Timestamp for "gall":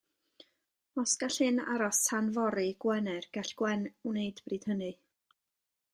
1.23-1.37, 3.39-3.55